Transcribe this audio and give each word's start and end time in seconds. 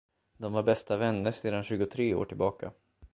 De 0.37 0.53
var 0.53 0.63
bästa 0.63 0.97
vänner 0.97 1.31
sedan 1.31 1.63
tjugotre 1.63 2.15
år 2.15 2.25
tillbaka. 2.25 2.71